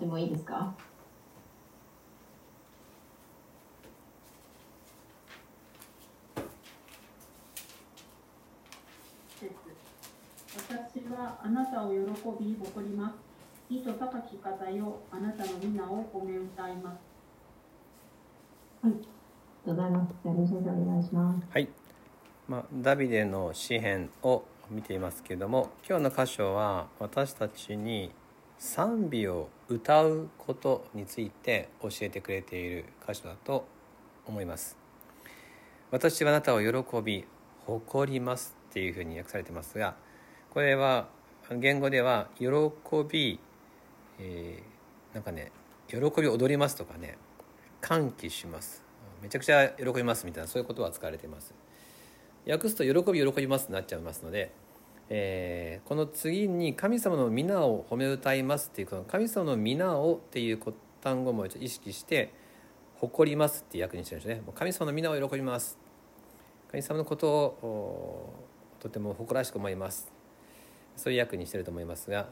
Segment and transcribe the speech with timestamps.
[0.00, 0.72] ってもいいですか？
[10.68, 11.96] 私はあなたを喜
[12.42, 13.14] び誇ります。
[13.68, 16.96] 意図高き方よ、あなたの皆を褒め歌います。
[18.82, 19.04] ありがと
[19.66, 20.14] うございます。
[20.22, 21.46] じゃあ、レジェンドお願いします。
[21.50, 21.68] はい、
[22.48, 28.12] まあ、ダビデの詩篇を見ていますけれども今日の箇所は私たちに
[28.60, 33.66] 賛美を歌うことについて教えてくれている箇所だと
[34.26, 34.76] 思います。
[35.90, 37.24] 私はあなたを喜び
[37.64, 39.96] 誇りますっていうふうに訳されてますが
[40.50, 41.08] これは
[41.50, 42.46] 言語では喜
[43.08, 43.40] び、
[44.18, 45.50] えーなんかね
[45.88, 47.16] 喜び踊りますとかね
[47.80, 48.84] 歓喜します。
[49.22, 51.54] めちゃくちゃ喜びますみたいなそういうことは使われています。
[52.46, 54.52] 訳すと喜び喜びますになっちゃいますので、
[55.10, 60.60] えーこの次に神様の皆を褒め歌いますっていうこの神様の皆をっていう
[61.00, 62.32] 単語も意識して
[63.00, 64.42] 誇りますっていう訳にしてるんですね。
[64.42, 65.78] もう神様の皆を喜びます。
[66.70, 68.32] 神様のことを
[68.78, 70.12] とても誇らしく思います。
[70.96, 72.28] そういう訳にしてると思いますが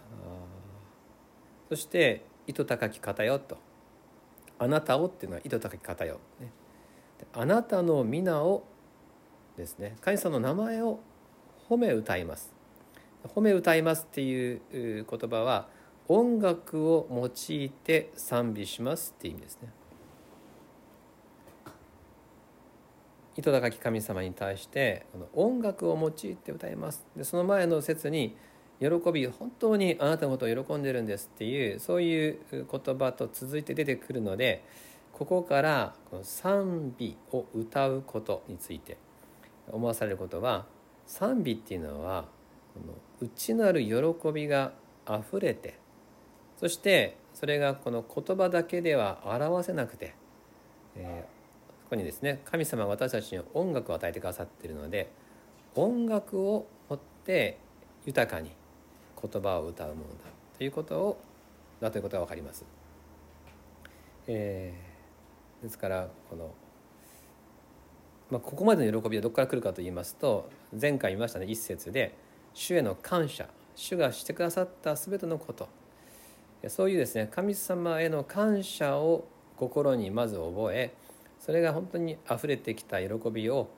[1.71, 3.57] そして「意図高き方よ」と
[4.59, 6.53] 「あなたを」っていうのは「意図高き方よ」ね。
[7.33, 8.63] あなたの皆を
[9.57, 9.97] ですね。
[10.01, 11.01] 神様の名前を
[11.69, 12.58] 褒め歌います。
[13.25, 15.69] 褒め歌いますっていう言葉は
[16.09, 19.69] 音楽を用いて賛美しますって意味ですね。
[23.37, 27.07] 意図高き神様に対して音楽を用いて歌います。
[27.17, 28.37] でその前の説に
[28.81, 34.65] 喜び本当にあなたのことを喜んでるんですっていうそういう言葉と続いて出てくるので
[35.13, 38.97] ここからこの賛美を歌うことについて
[39.71, 40.67] 思わされることは
[41.07, 42.27] 賛美っていうのは
[42.75, 44.73] この内なる喜びが
[45.07, 45.79] あふれて
[46.59, 50.15] そしてそれがこの言葉だけでは表せなくて、
[50.97, 51.39] えー
[51.89, 55.11] ここにですね神様が私たちに音楽を与えてくださっているので
[55.75, 57.57] 音楽を持って
[58.05, 58.51] 豊かに
[59.23, 60.07] 言葉を歌うものだ
[60.59, 61.21] ということを
[61.81, 62.67] だということが分かります。
[64.27, 66.53] えーですからこの
[68.31, 72.15] まあ、ここまでの喜びはどこから来るかと言いますと前回見ましたね一節で
[72.59, 75.69] 「主への感謝主がしてくださった全てのこと」
[76.67, 80.93] そういうですね神様への感謝を心にまず覚え
[81.39, 83.69] それが本当にあふれてきた喜びを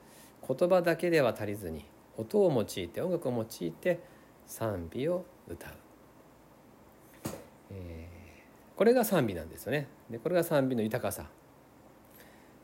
[0.48, 1.84] 言葉だけでは足りずに
[2.16, 4.00] 音を用いて音楽を用いて
[4.46, 5.72] 賛美を歌う、
[7.70, 8.20] えー
[8.76, 9.88] これが賛美なんですよね。
[10.08, 11.26] でこれが賛美の豊かさ。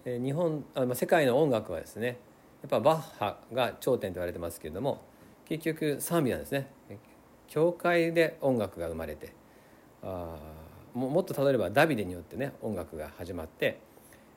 [0.07, 2.19] えー日本、あ、世界の音楽はですね
[2.63, 5.03] やっぱバッハが頂点と言われてますけれども
[5.49, 6.69] 結局賛美なんですね。
[7.49, 9.33] 教会で音楽が生まれて
[10.03, 10.37] あ
[10.95, 13.79] ももっと例えばダビデによってね音楽が始まって、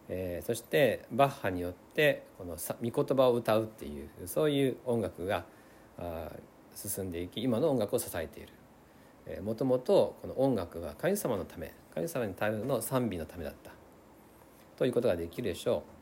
[0.10, 5.46] えーそしてバッハによってこのさ御言葉を歌うっていうそういう音楽が
[5.98, 6.32] あ
[6.76, 8.54] 進んでいき今の音楽を支えている。
[9.26, 13.72] えもともとこの音楽は神様のため神様に対するの賛美のためだった。
[14.78, 15.99] ということができるでしょう。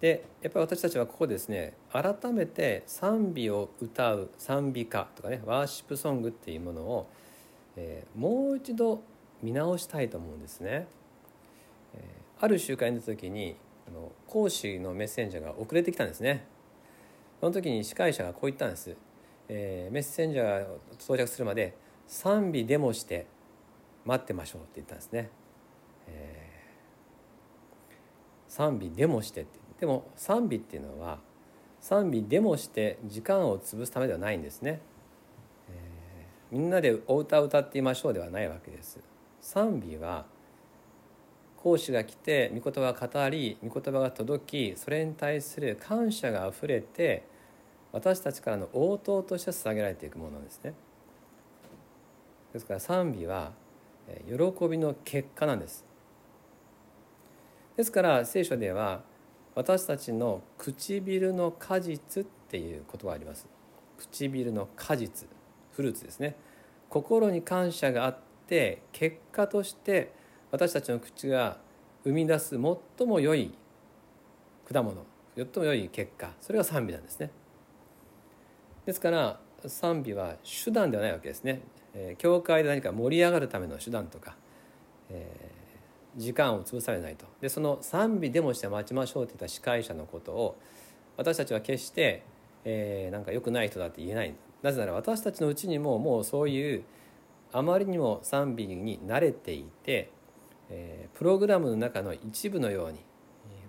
[0.00, 7.06] でやっぱり私たちはここですね改めて賛美を歌う賛美歌とかねワーシップソングっていうものを、
[7.76, 9.02] えーもう一度
[9.42, 10.86] 見直したいと思うんですね。
[11.94, 13.56] えーある集会の時に
[13.88, 16.44] あの講師のメッセンジャーが遅れてきたんですね。
[17.40, 18.94] その時に司会者がこう言ったんです。
[19.48, 20.66] えーメッセンジャーが
[21.00, 21.74] 到着するまで
[22.06, 23.26] 賛美でもして
[24.04, 25.30] 待ってましょうって言ったんですね。
[26.08, 26.46] えー
[28.48, 31.18] 賛美でもしてってでも賛美っていうのは
[31.80, 34.80] 賛美でもして時間を潰すためではないんですね、
[35.68, 39.00] えーみんなでお歌を歌ってみましょうではないわけです。
[39.40, 40.26] 賛美は
[41.56, 47.24] 講師が来て御言葉が語り御言葉が届きそれに対する感謝があふれて
[47.90, 50.74] 私たちからの応答として捧げられていくものなんですね。
[52.52, 53.52] ですから賛美は
[54.28, 55.84] 喜びの結果なんです。
[57.76, 59.02] ですから聖書では
[59.56, 63.46] 私たちの唇の果実っていう言葉があります。
[63.96, 65.26] 唇の果実。
[65.72, 66.36] フルーツですね。
[66.90, 70.12] 心に感謝があって結果として
[70.50, 71.56] 私たちの口が
[72.04, 72.50] 生み出す
[72.98, 73.54] 最も良い
[74.70, 75.04] 果物。
[75.34, 76.30] 最も良い結果。
[76.42, 77.30] それが賛美なんですね。
[78.84, 81.62] ですから賛美は手段ではないわけですね、
[81.94, 84.36] えー教会で何か盛り上がるための手段とか、
[85.08, 85.50] え
[86.16, 87.26] 時間を潰されないと。
[87.40, 90.56] でその賛美でもして待ちましょうって言った司会者のことを
[91.16, 92.22] 私たちは決して、
[92.64, 94.34] えーなんか良くない人だって言えない。
[94.62, 96.84] なぜなら私たちのうちにももうそういう
[97.52, 100.10] あまりにも賛美に慣れていて、
[100.70, 102.98] えープログラムの中の一部のように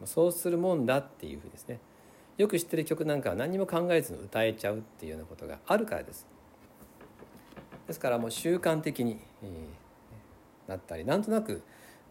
[0.05, 1.79] そうするもんだっていうふうにですね。
[2.37, 6.27] よく知ってる曲なんかは何も考えずに歌えちゃうっていうようなことがあるからです。
[7.87, 9.87] ですからもう習慣的に、えー
[10.67, 11.61] なったりなんとなく、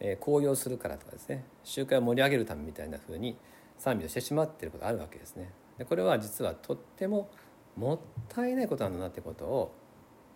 [0.00, 3.36] えー高揚するからとかですね集会を盛り上げるためみたいなふうに
[3.78, 5.50] 賛美をしてしまっていることがあるわけですね。
[5.78, 7.30] でこれは実はとっても
[7.76, 7.98] もっ
[8.28, 9.72] たいないことなんだなってことを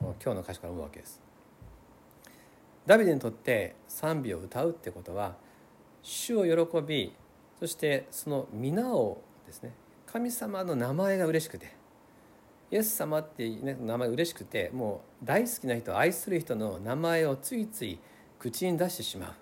[0.00, 1.20] 今日の歌詞から思うわけです。
[2.86, 5.36] ダビデにとって賛美を歌うってことは
[6.02, 7.14] 主を喜び
[7.58, 9.72] そしてその皆をですね
[10.06, 11.74] 神様の名前が嬉しくて
[12.70, 17.98] イエス様っていう、ね、名前が嬉しくてもう大好きな人愛する人の名前をついつい
[18.38, 19.32] 口に出してしまう、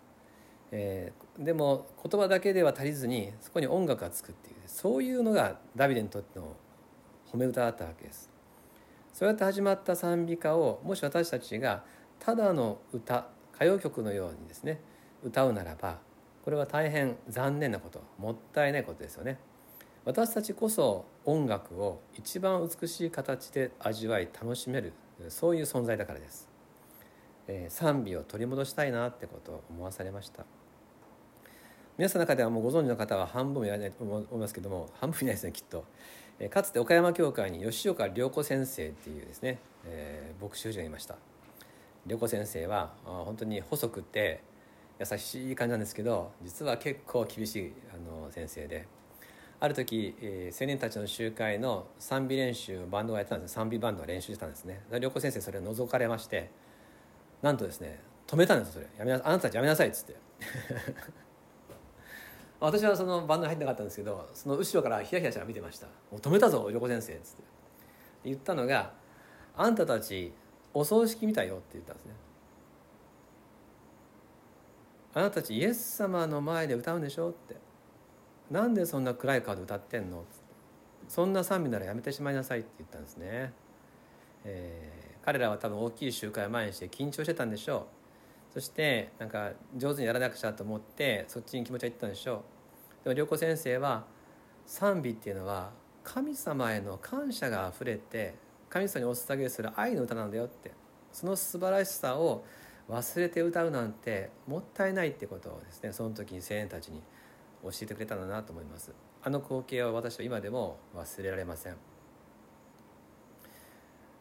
[0.70, 6.56] えーでも言葉だけでは足りずにそこに音楽がつくっていうそういうのがダビデにとっての
[7.32, 8.28] 褒め歌だったわけです。
[9.12, 11.84] そうやって始まった賛美歌をもし私たちが
[12.18, 14.80] ただの歌歌謡曲のようにですね
[15.24, 15.98] 歌うならば
[16.44, 19.38] これは大変残念なこともったいないことですよね。
[20.04, 24.92] 私たちこそ音楽を一番美しい形で味わい楽しめる
[25.28, 26.48] そういう存在だからです、
[27.46, 30.46] え賛美を取り戻したいなってことを思わされました。
[31.98, 35.84] 皆さんの中ではもうご存知の方は半分もいないと思いますけども半分いないですねきっと。
[36.38, 41.16] えーかつて岡山教会に吉岡良子先生っていうですね、えー牧師夫人がいました。
[42.06, 44.44] 良子先生はあ本当に細くて
[45.00, 48.86] 優しい感じなんですけど実は結構厳しいあの先生で。
[49.58, 53.54] ある時、えー青年たちの集会の賛美練習バンドがやってたんです。
[53.54, 54.82] 賛美バンドが練習してたんですね。
[54.88, 56.52] で良子先生それを覗かれまして
[57.42, 57.98] なんとですね
[58.28, 58.86] 止めたんですそれ。
[58.96, 60.14] やめなあなたたちやめなさいっつって。
[62.60, 67.42] 私はそのバンドに入ってなかったんですけどその後ろからヒヤヒヤしながら見てました「もう止めたぞ良子先生」っつって。
[68.24, 68.92] 言ったのが
[69.56, 70.32] 「あんたたち
[70.74, 72.12] お葬式見たよ」って言ったんですね。
[75.14, 77.56] あなたたちイエス様の前で歌うんでしょって。
[78.50, 80.48] なんでそんな暗い顔で歌ってんのつって。
[81.08, 83.52] そんな賛美ならやめてしまいなさいって言ったんですね、
[84.44, 87.97] えー彼らは多分大きい集会を前にして緊張してたんでしょう。
[88.52, 92.44] そしてなんか上手にやらなくちゃと思ってそっちに気持ちがいったんでしょ
[93.02, 93.04] う。
[93.04, 94.04] でも良子先生は
[94.66, 95.70] 賛美っていうのは
[96.02, 98.34] 神様への感謝があふれて
[98.68, 100.72] 神様にお捧げする愛の歌なんだよって
[101.12, 102.44] その素晴らしさを
[102.88, 107.02] 忘れて歌うなんてもったいないってことをですねその時に青年たちに
[107.62, 108.92] 教えてくれたんだなと思います。
[109.22, 111.76] あの光景は私は今でも忘れられません。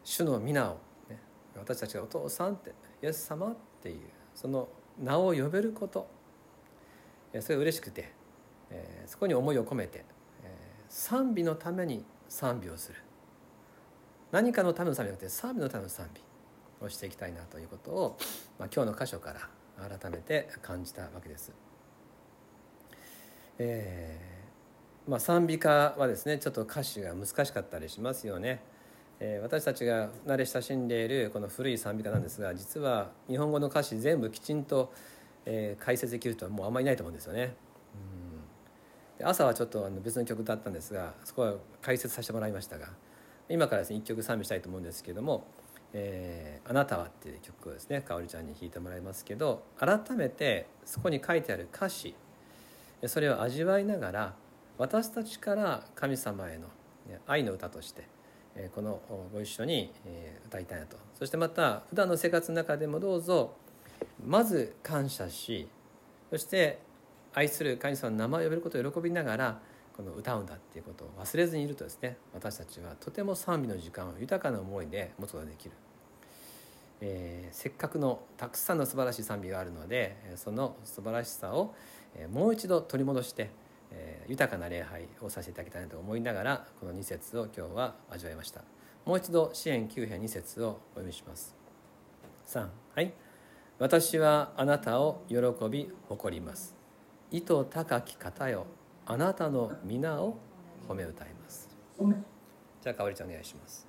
[0.04, 0.78] 主の皆を、
[1.08, 1.18] ね、
[1.56, 4.00] 私たちがお父さんってイエス様っていう
[4.40, 4.68] その
[5.02, 6.06] 名を呼べること
[7.40, 8.12] それ嬉しくて、
[9.06, 10.04] そこに思いを込めて、
[10.88, 12.98] 賛美のために賛美をする
[14.30, 18.16] 何かのための賛美じゃなくて賛美のための賛美をしていきたいなということを、
[18.60, 21.52] まあ、今日の箇所から改めて感じたわけです。
[23.58, 28.60] えーまあ、賛美歌はですねちょっと歌詞が難しかったりしますよね。
[29.20, 34.92] え私たちが慣れ親しんでいるこの古い賛美歌なんですが実は日本語の歌詞全部きちんと、
[35.44, 37.54] え解説できる人はもうあんまりいないと思うんですよね。
[39.18, 42.88] で朝はちょっとあの別の曲だったんですがそこは解説させてもらいましたが
[43.48, 45.44] 今からですね一曲賛美したいと思うんですけども
[45.92, 52.14] 「えあなたは」っていう曲をですねかおりちゃんに弾いてもらいますけど改めてそこに書いてある歌詞
[53.06, 54.34] それを味わいながら
[54.76, 56.68] 私たちから神様への
[57.26, 58.04] 愛の歌として
[58.74, 59.00] この
[59.32, 60.96] ご一緒にえ歌いたいなと。
[61.18, 63.54] そしてまた普段の生活の中でもどうぞ
[64.24, 65.68] まず感謝し
[66.30, 66.78] そして
[67.34, 69.60] 愛する神様の名前を呼べることを喜びながら
[69.96, 75.72] この歌うんだっていうことを忘れずにいるとですね私たちはとても賛美の時間を豊かな思いで持つことができる、
[77.00, 81.74] えーせっかくのたくさんの素晴らしい賛美があるのでその素晴らしさを
[82.32, 83.50] もう一度取り戻して、
[83.92, 88.62] えー豊かな礼拝をさせていただきたいなと思いながらこの2節を今日は味わいました。
[89.06, 91.56] もう一度支援9編2節をお読みします。
[92.46, 93.14] 3はい。
[93.78, 95.36] 私はあなたを喜
[95.70, 96.76] び誇ります。
[97.30, 98.66] 意図高き方よ
[99.06, 100.36] あなたの皆を
[100.86, 101.68] 褒め歌います。
[102.82, 103.87] じゃあかおりちゃんお願いします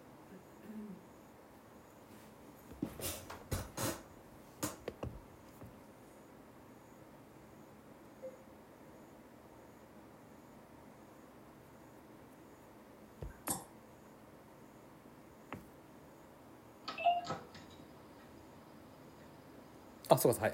[20.10, 20.54] あそうかはい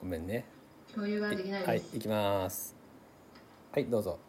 [0.00, 0.44] ごめんね
[0.94, 1.64] 共有ができない。
[1.64, 2.76] はい、行きます。
[3.72, 4.10] はい、どうぞ。
[4.10, 4.20] はい、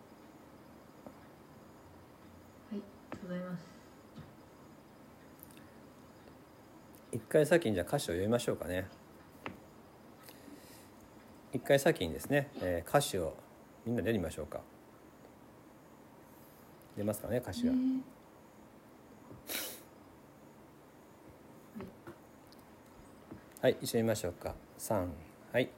[2.72, 3.66] ありがとうございます。
[7.12, 8.88] 一回先にじゃあ歌詞を読みましょうかね
[11.52, 13.36] 一回先にですね、えー歌詞を
[13.86, 14.62] みんなで読みましょうか
[16.98, 17.74] 出ますかね歌詞が、
[23.64, 24.56] はい一緒に見ましょうか。
[24.78, 25.08] 3
[25.54, 25.70] はい。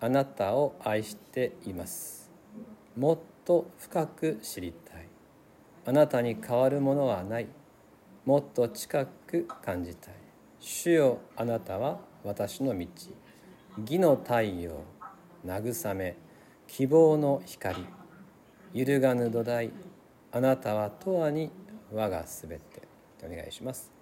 [0.00, 2.30] あなたを愛しています。
[2.96, 5.08] もっと深く知りたい。
[5.84, 7.48] あなたに変わるものはない。
[8.24, 10.14] もっと近く感じたい。
[10.60, 12.86] 主よあなたは私の道。
[13.80, 14.84] 義の太陽
[15.44, 16.14] 慰め。
[16.68, 17.84] 希望の光。
[18.72, 19.72] 揺るがぬ土台。
[20.30, 21.50] あなたは永遠に
[21.92, 22.82] 我がすべて
[23.24, 23.97] お願いします。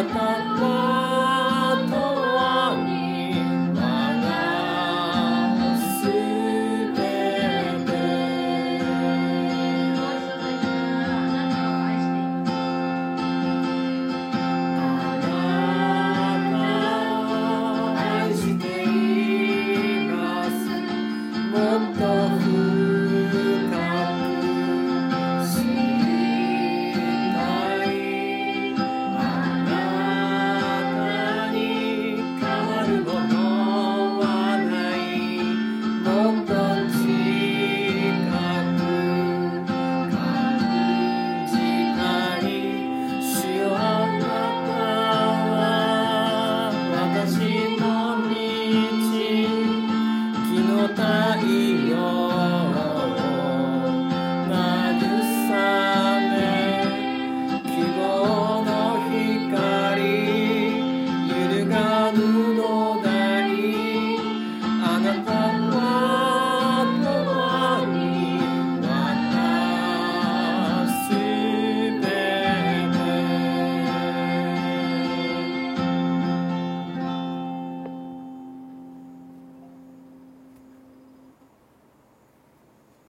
[0.00, 0.39] 揺